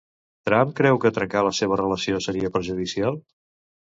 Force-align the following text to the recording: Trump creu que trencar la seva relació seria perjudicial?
Trump 0.49 0.71
creu 0.79 0.97
que 1.03 1.11
trencar 1.17 1.45
la 1.49 1.53
seva 1.59 1.79
relació 1.83 2.25
seria 2.29 2.51
perjudicial? 2.57 3.21